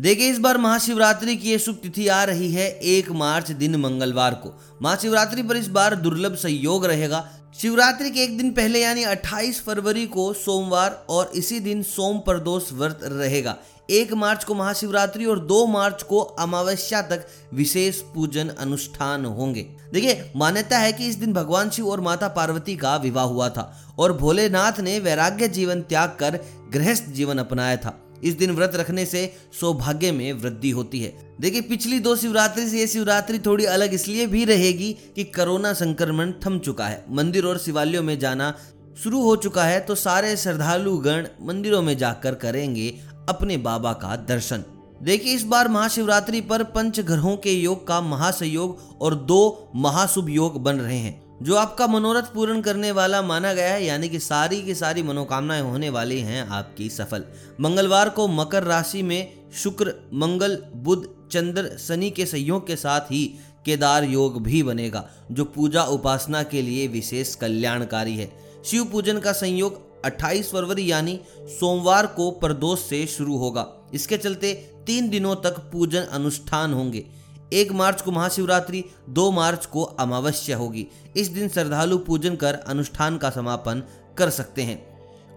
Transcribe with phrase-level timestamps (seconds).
[0.00, 4.34] देखिए, इस बार महाशिवरात्रि की ये शुभ तिथि आ रही है एक मार्च दिन मंगलवार
[4.34, 9.60] को। महाशिवरात्रि पर इस बार दुर्लभ संयोग रहेगा। शिवरात्रि के एक दिन पहले यानी 28
[9.60, 13.56] फरवरी को सोमवार और इसी दिन सोम प्रदोष व्रत रहेगा।
[13.90, 19.62] एक मार्च को महाशिवरात्रि और दो मार्च को अमावस्या तक विशेष पूजन अनुष्ठान होंगे।
[19.92, 23.94] देखिए, मान्यता है कि इस दिन भगवान शिव और माता पार्वती का विवाह हुआ था
[23.98, 26.38] और भोलेनाथ ने वैराग्य जीवन त्याग कर
[26.72, 29.24] गृहस्थ जीवन अपनाया था। इस दिन व्रत रखने से
[29.60, 34.26] सौभाग्य में वृद्धि होती है। देखिए, पिछली दो शिवरात्रि से ये शिवरात्रि थोड़ी अलग, इसलिए
[34.26, 38.54] भी रहेगी कि कोरोना संक्रमण थम चुका है। मंदिर और शिवालयों में जाना
[39.02, 42.88] शुरू हो चुका है तो सारे श्रद्धालु गण मंदिरों में जाकर करेंगे
[43.28, 44.64] अपने बाबा का दर्शन।
[45.02, 50.62] देखिए, इस बार महाशिवरात्रि पर पंच ग्रहों के योग का महासयोग और दो महाशुभ योग
[50.62, 54.62] बन रहे हैं। जो आपका मनोरथ पूर्ण करने वाला माना गया है, यानी कि सारी
[54.62, 57.24] की सारी मनोकामनाएँ होने वाली हैं आपकी सफल।
[57.60, 63.34] मंगलवार को मकर राशि में शुक्र, मंगल, बुध, चंद्र, शनि के सहयोग के साथ ही
[63.64, 68.32] केदार योग भी बनेगा, जो पूजा उपासना के लिए विशेष कल्याणकारी है।
[68.64, 74.70] शिव पूजन का संयोग 28 फरवरी यानी सोमवार को प्रदोष से शुरू होगा। इसके चलते
[74.86, 77.06] तीन दिनों तक पूजन अनुष्ठान होंगे।
[77.52, 83.16] एक मार्च को महाशिवरात्रि, दो मार्च को अमावस्या होगी। इस दिन श्रद्धालु पूजन कर अनुष्ठान
[83.16, 83.82] का समापन
[84.18, 84.88] कर सकते हैं।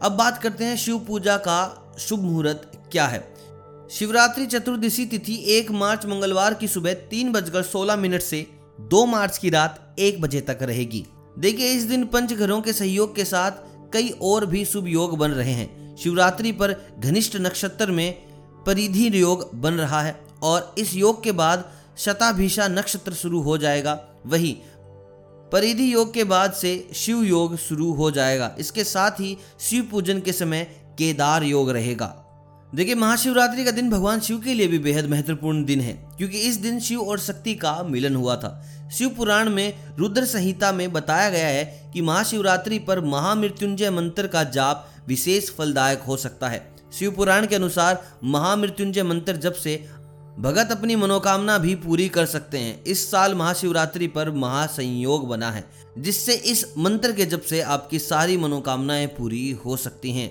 [0.00, 3.34] अब बात करते हैं शिव पूजा का शुभ मुहूर्त क्या है।
[3.90, 8.46] शिवरात्रि चतुर्दशी तिथि एक मार्च मंगलवार की सुबह तीन बजकर सोलह मिनट से
[8.80, 11.06] दो मार्च की रात एक बजे तक रहेगी।
[11.38, 13.50] देखिए, इस दिन पंच घरों के सहयोग के साथ
[13.92, 18.12] कई और भी शुभ योग बन रहे हैं। शिवरात्रि पर घनिष्ठ नक्षत्र में
[18.66, 21.72] परिधि योग बन रहा है और इस योग के बाद
[22.04, 24.56] शताभिषा नक्षत्र शुरू हो जाएगा। वही
[25.52, 30.20] परिधि योग के बाद से शिव योग शुरू हो जाएगा। इसके साथ ही शिव पूजन
[30.20, 30.62] के समय
[30.98, 32.16] केदार योग रहेगा।
[32.72, 36.56] देखिए, महाशिवरात्रि का दिन भगवान शिव के लिए भी बेहद महत्वपूर्ण दिन है, क्योंकि इस
[36.56, 38.50] दिन शिव और शक्ति का मिलन हुआ था।
[38.92, 44.44] शिव पुराण में रुद्र संहिता में बताया गया है कि महाशिवरात्रि पर महामृत्युंजय मंत्र का
[44.44, 46.68] जाप विशेष फलदायक हो सकता है।
[46.98, 49.74] शिव पुराण के अनुसार महामृत्युंजय मंत्र जब से
[50.38, 55.64] भगत अपनी मनोकामना भी पूरी कर सकते हैं। इस साल महाशिवरात्रि पर महासंयोग बना है,
[55.98, 60.30] जिससे इस मंत्र के जब से आपकी सारी मनोकामनाएँ पूरी हो सकती हैं।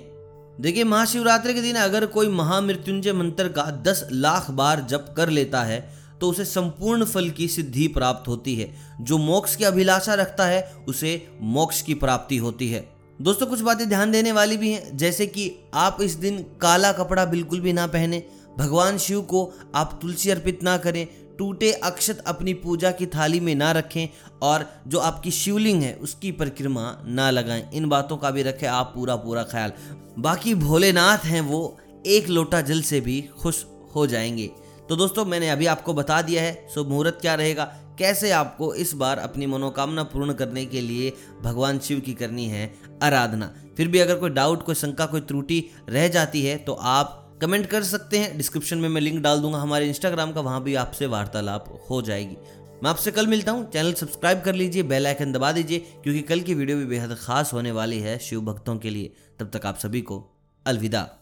[0.61, 5.63] देखिए, महाशिवरात्रि के दिन अगर कोई महामृत्युंजय मंत्र का दस लाख बार जप कर लेता
[5.63, 5.79] है
[6.21, 10.61] तो उसे संपूर्ण फल की सिद्धि प्राप्त होती है। जो मोक्ष की अभिलाषा रखता है,
[10.87, 12.87] उसे मोक्ष की प्राप्ति होती है।
[13.21, 17.25] दोस्तों, कुछ बातें ध्यान देने वाली भी हैं, जैसे कि आप इस दिन काला कपड़ा
[17.25, 18.23] बिल्कुल भी ना पहने
[18.57, 23.55] भगवान शिव को आप तुलसी अर्पित ना करें, टूटे अक्षत अपनी पूजा की थाली में
[23.55, 24.07] ना रखें
[24.41, 28.91] और जो आपकी शिवलिंग है, उसकी परिक्रमा ना लगाएँ। इन बातों का भी रखें आप
[28.95, 29.73] पूरा पूरा ख्याल।
[30.19, 33.65] बाकी भोलेनाथ हैं वो, एक लोटा जल से भी खुश
[33.95, 34.49] हो जाएँगे।
[34.89, 37.63] तो दोस्तों, मैंने अभी आपको बता दिया है, शुभ मुहूर्त क्या रहेगा,
[37.99, 42.73] कैसे आपको इस बार अपनी मनोकामना पूर्ण करने के लिए भगवान शिव की करनी है
[43.03, 47.28] आराधना। फिर भी अगर कोई डाउट, कोई शंका, कोई त्रुटि रह जाती है तो आप
[47.41, 50.75] कमेंट कर सकते हैं। डिस्क्रिप्शन में मैं लिंक डाल दूँगा, हमारे इंस्टाग्राम का, वहाँ भी
[50.75, 52.37] आपसे वार्तालाप हो जाएगी।
[52.83, 56.39] मैं आपसे कल मिलता हूँ। चैनल सब्सक्राइब कर लीजिए, बेल आइकन दबा दीजिए, क्योंकि कल
[56.39, 59.77] की वीडियो भी बेहद खास होने वाली है शिव भक्तों के लिए। तब तक आप
[59.77, 61.18] सभी को अलविदा।